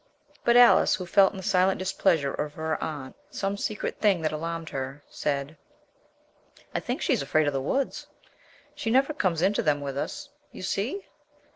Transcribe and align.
But 0.43 0.57
Alice, 0.57 0.95
who 0.95 1.05
felt 1.05 1.29
in 1.31 1.37
the 1.37 1.43
silent 1.43 1.77
displeasure 1.77 2.33
of 2.33 2.55
her 2.55 2.83
aunt 2.83 3.15
some 3.29 3.55
secret 3.55 3.99
thing 3.99 4.23
that 4.23 4.31
alarmed 4.31 4.69
her, 4.69 5.03
said: 5.11 5.55
"I 6.73 6.79
think 6.79 7.03
she's 7.03 7.21
afraid 7.21 7.45
of 7.45 7.53
the 7.53 7.61
woods. 7.61 8.07
She 8.73 8.89
never 8.89 9.13
comes 9.13 9.43
into 9.43 9.61
them 9.61 9.79
with 9.79 9.99
us, 9.99 10.29
you 10.51 10.63
see." 10.63 11.05